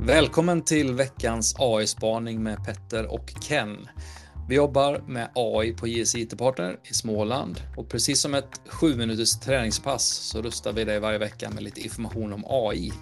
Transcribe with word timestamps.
Välkommen 0.00 0.62
till 0.62 0.94
veckans 0.94 1.54
AI-spaning 1.58 2.42
med 2.42 2.64
Petter 2.64 3.12
och 3.12 3.32
Ken. 3.40 3.88
Vi 4.48 4.54
jobbar 4.54 5.02
med 5.06 5.30
AI 5.34 5.72
på 5.72 5.86
JS 5.86 6.14
IT-partner 6.14 6.76
i 6.90 6.94
Småland 6.94 7.60
och 7.76 7.88
precis 7.88 8.20
som 8.20 8.34
ett 8.34 8.60
sju 8.66 8.96
minuters 8.96 9.40
träningspass 9.40 10.04
så 10.04 10.42
rustar 10.42 10.72
vi 10.72 10.84
dig 10.84 11.00
varje 11.00 11.18
vecka 11.18 11.50
med 11.50 11.62
lite 11.62 11.80
information 11.80 12.32
om 12.32 12.44
AI. 12.48 12.92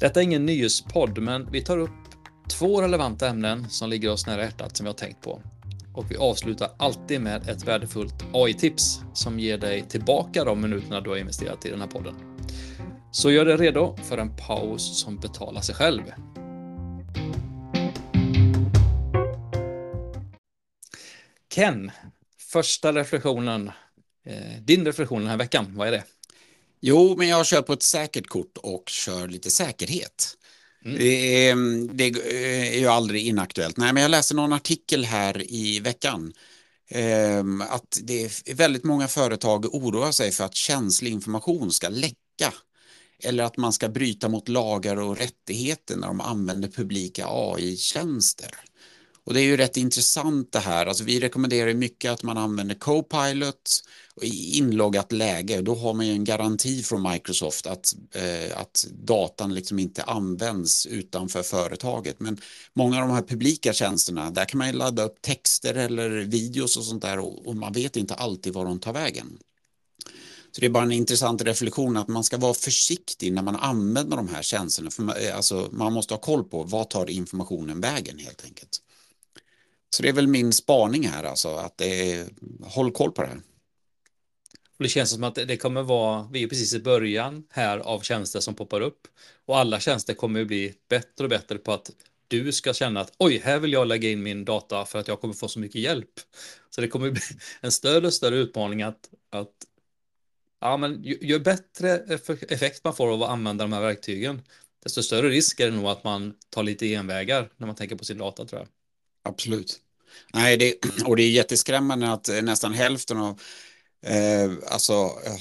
Detta 0.00 0.20
är 0.20 0.24
ingen 0.24 0.46
nyhetspodd, 0.46 1.18
men 1.18 1.50
vi 1.50 1.62
tar 1.62 1.78
upp 1.78 1.90
två 2.50 2.82
relevanta 2.82 3.28
ämnen 3.28 3.70
som 3.70 3.90
ligger 3.90 4.12
oss 4.12 4.26
nära 4.26 4.42
hjärtat 4.42 4.76
som 4.76 4.84
vi 4.84 4.88
har 4.88 4.94
tänkt 4.94 5.20
på. 5.22 5.42
Och 5.94 6.10
vi 6.10 6.16
avslutar 6.16 6.70
alltid 6.76 7.20
med 7.20 7.48
ett 7.48 7.68
värdefullt 7.68 8.24
AI-tips 8.32 9.00
som 9.14 9.40
ger 9.40 9.58
dig 9.58 9.82
tillbaka 9.88 10.44
de 10.44 10.60
minuterna 10.60 11.00
du 11.00 11.10
har 11.10 11.16
investerat 11.16 11.66
i 11.66 11.70
den 11.70 11.80
här 11.80 11.88
podden. 11.88 12.25
Så 13.12 13.30
gör 13.30 13.44
dig 13.44 13.56
redo 13.56 13.96
för 13.96 14.18
en 14.18 14.36
paus 14.36 15.00
som 15.00 15.16
betalar 15.16 15.60
sig 15.60 15.74
själv. 15.74 16.02
Ken, 21.54 21.90
första 22.38 22.92
reflektionen. 22.92 23.70
Eh, 24.26 24.60
din 24.60 24.84
reflektion 24.84 25.20
den 25.20 25.30
här 25.30 25.36
veckan, 25.36 25.66
vad 25.76 25.88
är 25.88 25.92
det? 25.92 26.04
Jo, 26.80 27.14
men 27.18 27.28
jag 27.28 27.46
kör 27.46 27.62
på 27.62 27.72
ett 27.72 27.82
säkert 27.82 28.26
kort 28.26 28.58
och 28.58 28.88
kör 28.88 29.28
lite 29.28 29.50
säkerhet. 29.50 30.36
Mm. 30.84 30.98
Det, 30.98 31.48
är, 31.48 31.56
det, 31.94 32.04
är, 32.74 32.78
ju 32.80 32.86
aldrig 32.86 33.26
inaktuellt. 33.26 33.76
Nej, 33.76 33.92
men 33.92 34.02
jag 34.02 34.10
läste 34.10 34.34
någon 34.34 34.52
artikel 34.52 35.04
här 35.04 35.52
i 35.52 35.80
veckan 35.80 36.32
ehm, 36.90 37.60
att 37.60 37.98
det 38.02 38.24
är 38.24 38.54
väldigt 38.54 38.84
många 38.84 39.08
företag 39.08 39.74
oroar 39.74 40.12
sig 40.12 40.32
för 40.32 40.44
att 40.44 40.54
känslig 40.54 41.12
information 41.12 41.72
ska 41.72 41.88
läcka 41.88 42.52
eller 43.24 43.44
att 43.44 43.56
man 43.56 43.72
ska 43.72 43.88
bryta 43.88 44.28
mot 44.28 44.48
lagar 44.48 44.96
och 44.96 45.18
rättigheter 45.18 45.96
när 45.96 46.06
de 46.06 46.20
använder 46.20 46.68
publika 46.68 47.26
AI-tjänster. 47.28 48.50
Och 49.26 49.34
det 49.34 49.40
är 49.40 49.44
ju 49.44 49.56
rätt 49.56 49.76
intressant 49.76 50.52
det 50.52 50.58
här. 50.58 50.86
Alltså 50.86 51.04
vi 51.04 51.20
rekommenderar 51.20 51.74
mycket 51.74 52.10
att 52.10 52.22
man 52.22 52.38
använder 52.38 52.74
Copilot 52.74 53.82
i 54.22 54.58
inloggat 54.58 55.12
läge. 55.12 55.62
Då 55.62 55.74
har 55.74 55.94
man 55.94 56.06
ju 56.06 56.12
en 56.12 56.24
garanti 56.24 56.82
från 56.82 57.12
Microsoft 57.12 57.66
att, 57.66 57.94
eh, 58.12 58.60
att 58.60 58.86
datan 58.90 59.54
liksom 59.54 59.78
inte 59.78 60.02
används 60.02 60.86
utanför 60.86 61.42
företaget. 61.42 62.20
Men 62.20 62.40
många 62.74 63.02
av 63.02 63.08
de 63.08 63.14
här 63.14 63.22
publika 63.22 63.72
tjänsterna, 63.72 64.30
där 64.30 64.44
kan 64.44 64.58
man 64.58 64.72
ladda 64.72 65.02
upp 65.02 65.22
texter 65.22 65.74
eller 65.74 66.10
videos 66.10 66.76
och 66.76 66.84
sånt 66.84 67.02
där 67.02 67.18
och, 67.18 67.46
och 67.46 67.56
man 67.56 67.72
vet 67.72 67.96
inte 67.96 68.14
alltid 68.14 68.52
var 68.52 68.64
de 68.64 68.80
tar 68.80 68.92
vägen. 68.92 69.38
Så 70.56 70.60
det 70.60 70.66
är 70.66 70.70
bara 70.70 70.84
en 70.84 70.92
intressant 70.92 71.42
reflektion 71.42 71.96
att 71.96 72.08
man 72.08 72.24
ska 72.24 72.36
vara 72.36 72.54
försiktig 72.54 73.32
när 73.32 73.42
man 73.42 73.56
använder 73.56 74.16
de 74.16 74.28
här 74.28 74.42
tjänsterna. 74.42 74.90
För 74.90 75.02
man, 75.02 75.16
eh, 75.16 75.36
alltså, 75.36 75.68
man 75.72 75.92
måste 75.92 76.14
ha 76.14 76.18
koll 76.18 76.44
på 76.44 76.62
vad 76.62 76.90
tar 76.90 77.10
informationen 77.10 77.80
vägen 77.80 78.18
helt 78.18 78.44
enkelt. 78.44 78.78
Så 79.90 80.02
det 80.02 80.08
är 80.08 80.12
väl 80.12 80.26
min 80.26 80.52
spaning 80.52 81.08
här 81.08 81.24
alltså, 81.24 81.48
att 81.48 81.78
det 81.78 82.12
är, 82.12 82.26
håll 82.62 82.92
koll 82.92 83.12
på 83.12 83.22
det 83.22 83.28
här. 83.28 83.40
Det 84.78 84.88
känns 84.88 85.10
som 85.10 85.24
att 85.24 85.34
det 85.34 85.56
kommer 85.56 85.82
vara, 85.82 86.28
vi 86.32 86.42
är 86.42 86.48
precis 86.48 86.74
i 86.74 86.80
början 86.80 87.44
här 87.50 87.78
av 87.78 88.00
tjänster 88.00 88.40
som 88.40 88.54
poppar 88.54 88.80
upp 88.80 89.08
och 89.46 89.58
alla 89.58 89.80
tjänster 89.80 90.14
kommer 90.14 90.44
bli 90.44 90.74
bättre 90.88 91.24
och 91.24 91.30
bättre 91.30 91.58
på 91.58 91.72
att 91.72 91.90
du 92.28 92.52
ska 92.52 92.74
känna 92.74 93.00
att 93.00 93.12
oj, 93.18 93.40
här 93.44 93.58
vill 93.58 93.72
jag 93.72 93.86
lägga 93.86 94.10
in 94.10 94.22
min 94.22 94.44
data 94.44 94.84
för 94.84 94.98
att 94.98 95.08
jag 95.08 95.20
kommer 95.20 95.34
få 95.34 95.48
så 95.48 95.58
mycket 95.58 95.80
hjälp. 95.80 96.20
Så 96.70 96.80
det 96.80 96.88
kommer 96.88 97.10
bli 97.10 97.22
en 97.60 97.72
större 97.72 98.06
och 98.06 98.14
större 98.14 98.36
utmaning 98.36 98.82
att, 98.82 99.10
att 99.30 99.50
ja, 100.60 100.76
men 100.76 101.02
ju, 101.02 101.18
ju 101.22 101.38
bättre 101.38 101.98
effekt 102.48 102.84
man 102.84 102.96
får 102.96 103.12
av 103.12 103.22
att 103.22 103.30
använda 103.30 103.64
de 103.64 103.72
här 103.72 103.80
verktygen, 103.80 104.42
desto 104.82 105.02
större 105.02 105.28
risk 105.28 105.60
är 105.60 105.70
det 105.70 105.76
nog 105.76 105.86
att 105.86 106.04
man 106.04 106.34
tar 106.50 106.62
lite 106.62 106.94
envägar 106.94 107.50
när 107.56 107.66
man 107.66 107.76
tänker 107.76 107.96
på 107.96 108.04
sin 108.04 108.18
data 108.18 108.44
tror 108.44 108.60
jag. 108.60 108.68
Absolut. 109.32 109.80
Nej, 110.34 110.56
det, 110.56 110.74
och 111.04 111.16
det 111.16 111.22
är 111.22 111.30
jätteskrämmande 111.30 112.12
att 112.12 112.28
nästan 112.42 112.72
hälften 112.72 113.16
av 113.18 113.40
Eh, 114.06 114.50
alltså, 114.70 114.92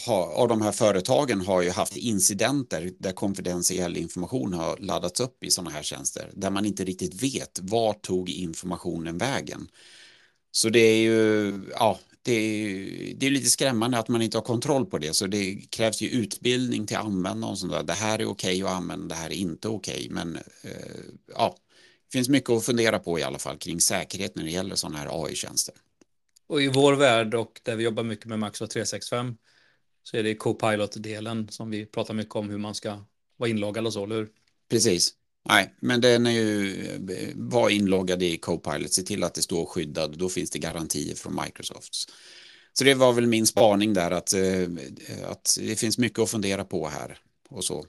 ha, 0.05 0.33
av 0.35 0.47
de 0.47 0.61
här 0.61 0.71
företagen 0.71 1.41
har 1.41 1.61
ju 1.61 1.69
haft 1.69 1.97
incidenter 1.97 2.91
där 2.99 3.11
konfidentiell 3.11 3.97
information 3.97 4.53
har 4.53 4.77
laddats 4.77 5.19
upp 5.19 5.43
i 5.43 5.51
sådana 5.51 5.69
här 5.69 5.83
tjänster 5.83 6.31
där 6.33 6.49
man 6.49 6.65
inte 6.65 6.83
riktigt 6.83 7.23
vet 7.23 7.59
var 7.61 7.93
tog 7.93 8.29
informationen 8.29 9.17
vägen. 9.17 9.67
Så 10.51 10.69
det 10.69 10.79
är 10.79 10.97
ju, 10.97 11.53
ja, 11.71 11.99
det 12.25 12.31
är, 12.33 13.13
det 13.15 13.25
är 13.25 13.31
lite 13.31 13.49
skrämmande 13.49 13.97
att 13.97 14.07
man 14.07 14.21
inte 14.21 14.37
har 14.37 14.43
kontroll 14.43 14.85
på 14.85 14.97
det 14.97 15.13
så 15.13 15.27
det 15.27 15.55
krävs 15.69 16.01
ju 16.01 16.09
utbildning 16.09 16.85
till 16.85 16.97
användare 16.97 17.51
och 17.51 17.57
sånt 17.57 17.71
där. 17.71 17.83
Det 17.83 17.93
här 17.93 18.19
är 18.19 18.25
okej 18.25 18.63
att 18.63 18.69
använda, 18.69 19.07
det 19.07 19.21
här 19.21 19.29
är 19.29 19.35
inte 19.35 19.67
okej 19.67 20.07
men 20.09 20.35
eh, 20.35 20.71
ja, 21.35 21.55
det 22.07 22.17
finns 22.17 22.29
mycket 22.29 22.49
att 22.49 22.65
fundera 22.65 22.99
på 22.99 23.19
i 23.19 23.23
alla 23.23 23.39
fall 23.39 23.57
kring 23.57 23.81
säkerhet 23.81 24.35
när 24.35 24.43
det 24.43 24.49
gäller 24.49 24.75
sådana 24.75 24.97
här 24.97 25.25
AI-tjänster. 25.25 25.75
Och 26.47 26.61
i 26.61 26.67
vår 26.67 26.93
värld 26.93 27.35
och 27.35 27.61
där 27.63 27.75
vi 27.75 27.83
jobbar 27.83 28.03
mycket 28.03 28.25
med 28.25 28.39
Microsoft 28.39 28.71
365 28.71 29.37
så 30.03 30.17
är 30.17 30.23
det 30.23 30.35
Copilot-delen 30.35 31.47
som 31.51 31.69
vi 31.69 31.85
pratar 31.85 32.13
mycket 32.13 32.35
om 32.35 32.49
hur 32.49 32.57
man 32.57 32.75
ska 32.75 33.05
vara 33.37 33.49
inloggad 33.49 33.85
och 33.85 33.93
så, 33.93 34.03
eller 34.03 34.15
hur? 34.15 34.29
Precis. 34.69 35.13
Nej, 35.49 35.73
men 35.79 36.01
den 36.01 36.25
är 36.25 36.31
ju, 36.31 37.33
var 37.35 37.69
inloggad 37.69 38.23
i 38.23 38.37
Copilot, 38.37 38.93
se 38.93 39.01
till 39.01 39.23
att 39.23 39.33
det 39.33 39.41
står 39.41 39.65
skyddad, 39.65 40.17
då 40.17 40.29
finns 40.29 40.49
det 40.49 40.59
garantier 40.59 41.15
från 41.15 41.39
Microsoft. 41.45 42.11
Så 42.73 42.83
det 42.83 42.93
var 42.93 43.13
väl 43.13 43.27
min 43.27 43.47
spaning 43.47 43.93
där, 43.93 44.11
att, 44.11 44.33
eh, 44.33 44.67
att 45.25 45.57
det 45.59 45.75
finns 45.75 45.97
mycket 45.97 46.19
att 46.19 46.29
fundera 46.29 46.65
på 46.65 46.87
här 46.87 47.17
och 47.49 47.65
så. 47.65 47.85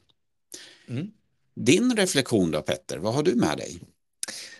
Mm. 0.89 1.11
Din 1.55 1.97
reflektion 1.97 2.50
då 2.50 2.62
Petter, 2.62 2.99
vad 2.99 3.15
har 3.15 3.22
du 3.22 3.34
med 3.34 3.59
dig? 3.59 3.81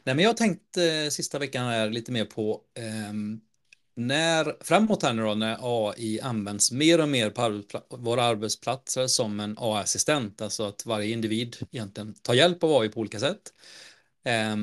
Nej, 0.05 0.15
men 0.15 0.19
jag 0.19 0.31
har 0.31 0.35
tänkt 0.35 0.77
eh, 0.77 1.11
sista 1.11 1.39
veckan 1.39 1.67
här 1.67 1.91
lite 1.91 2.13
mer 2.13 2.25
på 2.25 2.61
eh, 2.75 3.13
när 3.97 4.57
framåt 4.61 5.03
här 5.03 5.13
nu 5.13 5.23
då 5.23 5.35
när 5.35 5.59
AI 5.63 6.21
används 6.21 6.73
mer 6.73 7.01
och 7.01 7.09
mer 7.09 7.31
på 7.31 7.43
arbetspla 7.43 7.83
våra 7.89 8.23
arbetsplatser 8.23 9.07
som 9.07 9.41
en 9.41 9.57
AI-assistent, 9.59 10.43
alltså 10.43 10.65
att 10.65 10.87
varje 10.87 11.13
individ 11.13 11.57
egentligen 11.73 12.15
tar 12.15 12.35
hjälp 12.35 12.65
av 12.65 12.77
AI 12.77 12.89
på 12.89 13.01
olika 13.01 13.21
sätt. 13.21 13.53
Eh, 14.25 14.57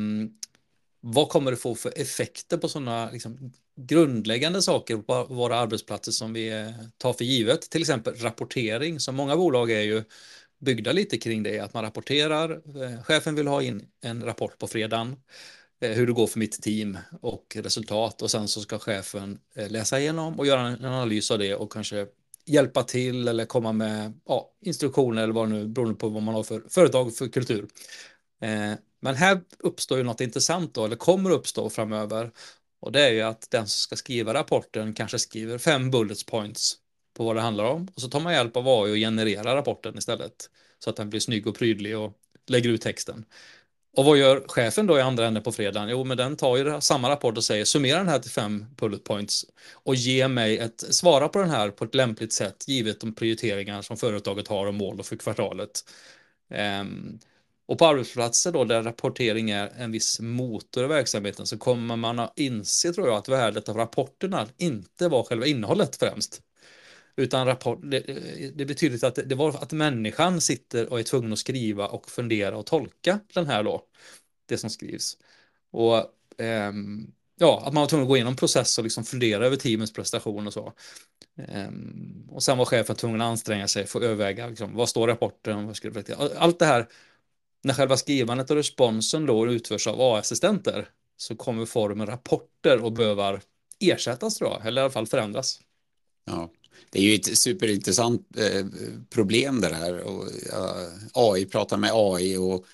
vad 1.02 1.30
kommer 1.30 1.52
det 1.52 1.58
få 1.58 1.76
för 1.76 1.94
effekter 1.96 2.58
på 2.58 2.70
sådana 2.70 3.12
liksom, 3.12 3.54
grundläggande 3.76 4.62
saker 4.62 4.98
på 4.98 5.26
våra 5.26 5.58
arbetsplatser 5.58 6.12
som 6.12 6.34
vi 6.34 6.50
eh, 6.50 6.70
tar 6.98 7.14
för 7.14 7.24
givet? 7.26 7.62
Till 7.62 7.82
exempel 7.82 8.16
rapportering, 8.16 9.00
som 9.00 9.16
många 9.16 9.36
bolag 9.36 9.72
är 9.72 9.82
ju 9.82 10.04
byggda 10.60 10.92
lite 10.92 11.18
kring 11.18 11.44
det, 11.44 11.60
att 11.60 11.74
man 11.74 11.84
rapporterar. 11.84 12.52
Eh, 12.84 13.04
chefen 13.04 13.36
vill 13.36 13.48
ha 13.48 13.62
in 13.62 13.88
en 14.02 14.24
rapport 14.24 14.58
på 14.58 14.68
fredagen 14.68 15.16
Eh, 15.84 15.92
hur 15.92 16.08
det 16.08 16.14
går 16.14 16.28
för 16.28 16.40
mitt 16.40 16.62
team 16.62 16.98
och 17.22 17.58
resultat 17.60 18.22
och 18.22 18.32
sen 18.32 18.48
så 18.48 18.62
ska 18.62 18.80
chefen 18.80 19.40
eh, 19.56 19.72
läsa 19.72 20.00
igenom 20.00 20.40
och 20.40 20.46
göra 20.46 20.68
en 20.68 20.86
analys 20.86 21.32
av 21.32 21.40
det 21.40 21.56
och 21.56 21.72
kanske 21.72 22.08
hjälpa 22.46 22.84
till 22.84 23.28
eller 23.28 23.46
komma 23.46 23.72
med 23.72 24.14
ja, 24.26 24.52
instruktioner 24.62 25.24
eller 25.24 25.34
vad 25.34 25.50
det 25.50 25.54
nu 25.54 25.68
beroende 25.68 25.96
på 25.96 26.10
vad 26.10 26.24
man 26.24 26.36
har 26.36 26.44
för 26.44 26.64
företag 26.70 27.16
för 27.16 27.28
kultur. 27.28 27.68
Eh, 28.42 28.74
men 29.02 29.16
här 29.16 29.42
uppstår 29.60 29.98
ju 29.98 30.04
något 30.04 30.22
intressant 30.22 30.74
då, 30.74 30.86
eller 30.86 30.96
kommer 30.96 31.30
uppstå 31.30 31.70
framöver. 31.70 32.32
Och 32.80 32.92
det 32.92 33.02
är 33.02 33.12
ju 33.12 33.22
att 33.22 33.48
den 33.52 33.68
som 33.68 33.80
ska 33.80 33.96
skriva 33.96 34.34
rapporten 34.34 34.94
kanske 34.94 35.20
skriver 35.20 35.58
fem 35.58 35.92
bullets 35.92 36.24
points 36.24 36.76
på 37.18 37.26
vad 37.26 37.36
det 37.36 37.42
handlar 37.42 37.66
om. 37.66 37.88
Och 37.96 38.02
så 38.02 38.08
tar 38.08 38.20
man 38.20 38.34
hjälp 38.34 38.58
av 38.58 38.68
AI 38.68 38.92
och 38.92 38.96
genererar 38.96 39.56
rapporten 39.56 39.98
istället. 39.98 40.50
Så 40.80 40.90
att 40.90 40.96
den 40.96 41.10
blir 41.10 41.20
snygg 41.20 41.48
och 41.48 41.56
prydlig 41.56 41.98
och 41.98 42.14
lägger 42.48 42.70
ut 42.70 42.82
texten. 42.82 43.26
Och 43.98 44.06
vad 44.06 44.18
gör 44.18 44.44
chefen 44.48 44.88
då 44.88 44.98
i 44.98 45.02
andra 45.02 45.28
änden 45.28 45.44
på 45.44 45.52
fredagen? 45.52 45.90
Jo, 45.90 46.04
men 46.04 46.18
den 46.18 46.36
tar 46.36 46.58
ju 46.58 46.81
samma 46.81 47.09
rapport 47.09 47.38
och 47.38 47.44
säger 47.44 47.66
summera 47.66 47.98
den 47.98 48.08
här 48.08 48.20
till 48.20 48.31
fem 48.31 48.66
bullet 48.78 49.04
points 49.04 49.46
och 49.74 49.96
ge 49.96 50.28
mig 50.28 50.58
ett 50.58 50.80
svara 50.80 51.30
på 51.30 51.40
den 51.40 51.50
här 51.50 51.70
på 51.70 51.84
ett 51.86 51.96
lämpligt 51.96 52.34
sätt 52.34 52.68
givet 52.68 53.00
de 53.00 53.16
prioriteringar 53.16 53.82
som 53.82 53.98
företaget 53.98 54.47
har 54.47 54.67
och 54.67 54.73
mål 54.73 55.03
för 55.03 55.16
kvartalet. 55.16 55.84
Um, 56.82 57.20
och 57.66 57.78
på 57.79 57.85
arbetsplatser 57.85 58.52
då 58.52 58.64
där 58.66 58.84
rapportering 58.84 59.50
är 59.50 59.72
en 59.78 59.91
viss 59.91 60.20
motor 60.20 60.84
i 60.84 60.88
verksamheten 60.88 61.47
så 61.47 61.58
kommer 61.58 61.96
man 61.96 62.20
att 62.20 62.40
inse 62.40 62.94
tror 62.94 63.08
jag 63.08 63.17
att 63.17 63.29
värdet 63.29 63.70
av 63.70 63.78
rapporterna 63.78 64.47
inte 64.58 65.08
var 65.08 65.23
själva 65.23 65.46
innehållet 65.46 65.96
främst. 65.96 66.41
Utan 67.16 67.48
rapport, 67.48 67.80
det, 67.84 68.00
det 68.56 68.66
betyder 68.66 69.08
att 69.08 69.16
det, 69.16 69.24
det, 69.24 69.36
var 69.36 69.50
att 69.50 69.72
människan 69.72 70.42
sitter 70.42 70.90
och 70.90 71.00
är 71.00 71.04
tvungen 71.04 71.34
att 71.34 71.40
skriva 71.40 71.88
och 71.88 72.10
fundera 72.10 72.58
och 72.58 72.66
tolka 72.66 73.20
den 73.34 73.48
här 73.48 73.64
då, 73.64 73.84
det 74.46 74.58
som 74.58 74.70
skrivs. 74.70 75.18
Och 75.72 75.98
eh, 76.42 76.74
ja, 77.40 77.64
att 77.66 77.74
man 77.74 77.82
var 77.82 77.88
tvungen 77.88 78.04
att 78.04 78.10
gå 78.10 78.16
igenom 78.16 78.36
process 78.36 78.78
och 78.78 78.84
liksom 78.84 79.04
fundera 79.04 79.46
över 79.46 79.58
teamens 79.58 79.94
prestation 79.94 80.48
och 80.48 80.54
så. 80.54 80.74
Eh, 81.38 81.72
och 82.30 82.44
sen 82.44 82.58
var 82.58 82.66
chefen 82.66 82.96
tvungen 82.96 83.22
att 83.22 83.26
anstränga 83.26 83.68
sig 83.68 83.88
för 83.88 84.00
att 84.00 84.06
överväga 84.06 84.48
liksom, 84.48 84.76
vad 84.76 84.90
står 84.90 85.08
rapporten, 85.08 85.68
vad 85.68 85.76
skulle 85.76 86.04
allt 86.38 86.60
det 86.60 86.66
här. 86.66 86.88
När 87.64 87.74
själva 87.74 87.98
skrivandet 87.98 88.50
och 88.50 88.56
responsen 88.56 89.26
då 89.26 89.48
utförs 89.48 89.88
av 89.88 90.02
A-assistenter, 90.02 90.90
så 91.18 91.36
kommer 91.36 91.66
formen 91.66 92.08
rapporter 92.08 92.84
och 92.84 92.94
behöver 92.94 93.42
ersättas 93.80 94.36
tror 94.36 94.52
jag, 94.52 94.66
eller 94.66 94.82
i 94.82 94.84
alla 94.84 94.92
fall 94.92 95.08
förändras. 95.08 95.60
Ja, 96.26 96.50
det 96.90 97.00
är 97.00 97.03
ju 97.03 97.16
ett 97.16 97.38
superintressant 97.38 98.28
eh, 98.38 98.66
problem 99.09 99.62
det 99.62 99.76
här. 99.76 100.00
Och, 100.00 100.24
uh, 100.24 100.88
AI 101.14 101.46
pratar 101.46 101.78
med 101.78 101.91
AI 101.94 102.38
och 102.38 102.66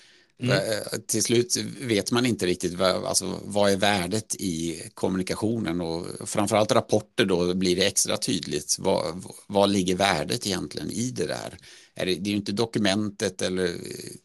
Mm. 0.42 0.56
Eh, 0.56 0.98
till 1.06 1.22
slut 1.22 1.56
vet 1.80 2.12
man 2.12 2.26
inte 2.26 2.46
riktigt 2.46 2.74
vad, 2.74 3.04
alltså, 3.04 3.40
vad 3.44 3.72
är 3.72 3.76
värdet 3.76 4.34
i 4.34 4.82
kommunikationen 4.94 5.80
och 5.80 6.28
framförallt 6.28 6.72
rapporter 6.72 7.24
då 7.24 7.54
blir 7.54 7.76
det 7.76 7.86
extra 7.86 8.16
tydligt. 8.16 8.76
Vad, 8.78 9.24
vad 9.46 9.70
ligger 9.70 9.96
värdet 9.96 10.46
egentligen 10.46 10.90
i 10.90 11.10
det 11.10 11.26
där? 11.26 11.58
Är 11.94 12.06
det, 12.06 12.14
det 12.14 12.28
är 12.28 12.30
ju 12.30 12.36
inte 12.36 12.52
dokumentet 12.52 13.42
eller 13.42 13.74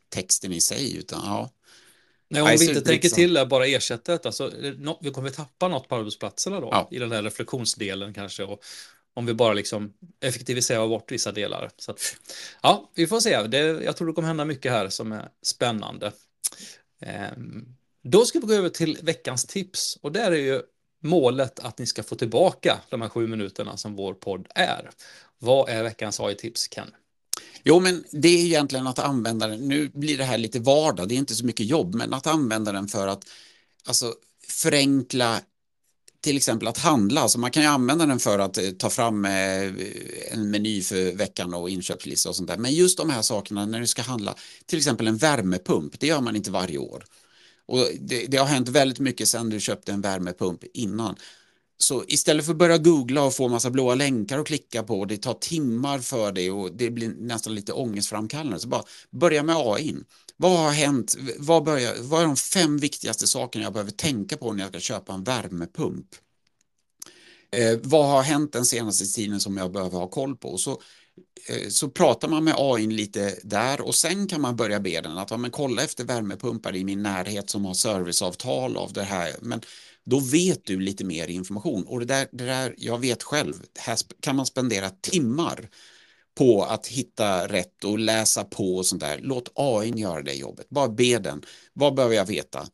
texten 0.09 0.53
i 0.53 0.61
sig 0.61 0.97
utan 0.97 1.21
ja. 1.25 1.49
Nej, 2.29 2.41
om 2.41 2.57
vi 2.59 2.67
inte 2.69 2.81
tänker 2.81 3.09
till 3.09 3.37
att 3.37 3.49
bara 3.49 3.67
ersätta 3.67 4.11
det, 4.11 4.25
alltså, 4.25 4.51
vi 5.01 5.11
kommer 5.11 5.29
tappa 5.29 5.67
något 5.67 5.87
på 5.87 5.95
arbetsplatserna 5.95 6.59
då 6.59 6.69
ja. 6.71 6.87
i 6.91 6.99
den 6.99 7.11
här 7.11 7.23
reflektionsdelen 7.23 8.13
kanske 8.13 8.43
och 8.43 8.59
om 9.15 9.25
vi 9.25 9.33
bara 9.33 9.53
liksom 9.53 9.93
effektiviserar 10.19 10.87
bort 10.87 11.11
vissa 11.11 11.31
delar. 11.31 11.71
Så 11.77 11.91
att, 11.91 12.15
ja, 12.61 12.91
vi 12.95 13.07
får 13.07 13.19
se. 13.19 13.43
Det, 13.47 13.57
jag 13.57 13.97
tror 13.97 14.07
det 14.07 14.13
kommer 14.13 14.27
hända 14.27 14.45
mycket 14.45 14.71
här 14.71 14.89
som 14.89 15.11
är 15.11 15.29
spännande. 15.41 16.11
Ehm, 17.01 17.65
då 18.03 18.25
ska 18.25 18.39
vi 18.39 18.47
gå 18.47 18.53
över 18.53 18.69
till 18.69 18.97
veckans 19.01 19.45
tips 19.45 19.97
och 20.01 20.11
där 20.11 20.31
är 20.31 20.35
ju 20.35 20.61
målet 20.99 21.59
att 21.59 21.77
ni 21.77 21.85
ska 21.85 22.03
få 22.03 22.15
tillbaka 22.15 22.81
de 22.89 23.01
här 23.01 23.09
sju 23.09 23.27
minuterna 23.27 23.77
som 23.77 23.95
vår 23.95 24.13
podd 24.13 24.47
är. 24.55 24.89
Vad 25.39 25.69
är 25.69 25.83
veckans 25.83 26.19
AI-tips, 26.19 26.67
Ken? 26.67 26.91
Jo, 27.63 27.79
men 27.79 28.03
det 28.11 28.27
är 28.27 28.45
egentligen 28.45 28.87
att 28.87 28.99
använda 28.99 29.47
den. 29.47 29.67
Nu 29.67 29.89
blir 29.93 30.17
det 30.17 30.23
här 30.23 30.37
lite 30.37 30.59
vardag, 30.59 31.07
det 31.07 31.15
är 31.15 31.17
inte 31.17 31.35
så 31.35 31.45
mycket 31.45 31.65
jobb, 31.65 31.95
men 31.95 32.13
att 32.13 32.27
använda 32.27 32.71
den 32.71 32.87
för 32.87 33.07
att 33.07 33.23
alltså, 33.87 34.13
förenkla 34.47 35.41
till 36.25 36.37
exempel 36.37 36.67
att 36.67 36.77
handla. 36.77 37.21
Alltså 37.21 37.39
man 37.39 37.51
kan 37.51 37.63
ju 37.63 37.69
använda 37.69 38.05
den 38.05 38.19
för 38.19 38.39
att 38.39 38.57
eh, 38.57 38.69
ta 38.69 38.89
fram 38.89 39.25
eh, 39.25 39.31
en 40.31 40.51
meny 40.51 40.81
för 40.81 41.15
veckan 41.15 41.53
och 41.53 41.69
inköpslista 41.69 42.29
och 42.29 42.35
sånt 42.35 42.47
där. 42.47 42.57
Men 42.57 42.73
just 42.73 42.97
de 42.97 43.09
här 43.09 43.21
sakerna 43.21 43.65
när 43.65 43.79
du 43.79 43.87
ska 43.87 44.01
handla, 44.01 44.35
till 44.65 44.77
exempel 44.77 45.07
en 45.07 45.17
värmepump, 45.17 45.99
det 45.99 46.07
gör 46.07 46.21
man 46.21 46.35
inte 46.35 46.51
varje 46.51 46.77
år. 46.77 47.05
Och 47.65 47.87
det, 47.99 48.25
det 48.25 48.37
har 48.37 48.45
hänt 48.45 48.69
väldigt 48.69 48.99
mycket 48.99 49.27
sedan 49.27 49.49
du 49.49 49.59
köpte 49.59 49.91
en 49.91 50.01
värmepump 50.01 50.63
innan. 50.73 51.15
Så 51.77 52.03
istället 52.07 52.45
för 52.45 52.51
att 52.51 52.57
börja 52.57 52.77
googla 52.77 53.23
och 53.23 53.33
få 53.33 53.47
massa 53.47 53.69
blåa 53.69 53.95
länkar 53.95 54.39
att 54.39 54.47
klicka 54.47 54.83
på, 54.83 55.05
det 55.05 55.17
tar 55.17 55.33
timmar 55.33 55.99
för 55.99 56.31
dig 56.31 56.51
och 56.51 56.71
det 56.75 56.89
blir 56.89 57.09
nästan 57.09 57.55
lite 57.55 57.73
ångestframkallande, 57.73 58.59
så 58.59 58.67
bara 58.67 58.83
börja 59.11 59.43
med 59.43 59.55
AI. 59.55 59.95
Vad 60.37 60.59
har 60.59 60.71
hänt? 60.71 61.15
Vad, 61.37 61.63
börjar, 61.63 61.95
vad 62.01 62.21
är 62.21 62.25
de 62.25 62.35
fem 62.35 62.77
viktigaste 62.77 63.27
sakerna 63.27 63.63
jag 63.63 63.73
behöver 63.73 63.91
tänka 63.91 64.37
på 64.37 64.53
när 64.53 64.63
jag 64.63 64.69
ska 64.69 64.79
köpa 64.79 65.13
en 65.13 65.23
värmepump? 65.23 66.07
Eh, 67.51 67.79
vad 67.83 68.05
har 68.09 68.21
hänt 68.21 68.53
den 68.53 68.65
senaste 68.65 69.05
tiden 69.05 69.39
som 69.39 69.57
jag 69.57 69.71
behöver 69.71 69.99
ha 69.99 70.07
koll 70.07 70.35
på? 70.35 70.57
Så, 70.57 70.81
Eh, 71.49 71.69
så 71.69 71.89
pratar 71.89 72.27
man 72.27 72.43
med 72.43 72.53
AI 72.57 72.87
lite 72.87 73.39
där 73.43 73.81
och 73.81 73.95
sen 73.95 74.27
kan 74.27 74.41
man 74.41 74.55
börja 74.55 74.79
be 74.79 75.01
den 75.01 75.17
att 75.17 75.31
ja, 75.31 75.37
men 75.37 75.51
kolla 75.51 75.83
efter 75.83 76.03
värmepumpar 76.03 76.75
i 76.75 76.83
min 76.83 77.03
närhet 77.03 77.49
som 77.49 77.65
har 77.65 77.73
serviceavtal 77.73 78.77
av 78.77 78.93
det 78.93 79.03
här. 79.03 79.35
Men 79.41 79.61
då 80.03 80.19
vet 80.19 80.65
du 80.65 80.79
lite 80.79 81.03
mer 81.03 81.27
information 81.27 81.83
och 81.83 81.99
det 81.99 82.05
där, 82.05 82.27
det 82.31 82.45
där 82.45 82.75
jag 82.77 82.99
vet 82.99 83.23
själv, 83.23 83.53
här 83.79 83.97
kan 84.19 84.35
man 84.35 84.45
spendera 84.45 84.89
timmar 84.89 85.69
på 86.37 86.63
att 86.63 86.87
hitta 86.87 87.47
rätt 87.47 87.83
och 87.83 87.99
läsa 87.99 88.43
på 88.43 88.77
och 88.77 88.85
sånt 88.85 89.01
där. 89.01 89.19
Låt 89.21 89.51
AI 89.55 89.89
göra 89.89 90.21
det 90.21 90.33
jobbet. 90.33 90.69
Bara 90.69 90.89
be 90.89 91.19
den. 91.19 91.43
Vad 91.73 91.95
behöver 91.95 92.15
jag 92.15 92.25
veta? 92.25 92.67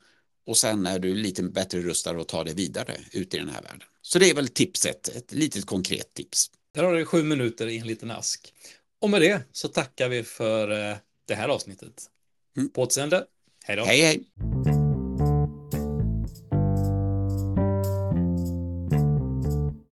Och 0.45 0.57
sen 0.57 0.85
är 0.85 0.99
du 0.99 1.15
lite 1.15 1.43
bättre 1.43 1.81
rustad 1.81 2.11
att 2.11 2.27
ta 2.27 2.43
det 2.43 2.53
vidare 2.53 2.97
ut 3.11 3.33
i 3.33 3.37
den 3.37 3.49
här 3.49 3.61
världen. 3.61 3.87
Så 4.01 4.19
det 4.19 4.29
är 4.29 4.35
väl 4.35 4.47
tipset, 4.47 5.07
ett 5.07 5.31
litet 5.31 5.65
konkret 5.65 6.13
tips. 6.13 6.51
Där 6.73 6.83
har 6.83 6.93
du 6.93 7.05
sju 7.05 7.23
minuter 7.23 7.67
i 7.67 7.77
en 7.77 7.87
liten 7.87 8.11
ask. 8.11 8.53
Och 9.01 9.09
med 9.09 9.21
det 9.21 9.41
så 9.51 9.67
tackar 9.67 10.09
vi 10.09 10.23
för 10.23 10.89
eh, 10.91 10.97
det 11.27 11.35
här 11.35 11.49
avsnittet. 11.49 12.05
Mm. 12.57 12.69
På 12.69 12.81
återseende. 12.81 13.25
Hej 13.63 13.75
då. 13.75 13.83
Hej 13.83 14.01
hej. 14.01 14.80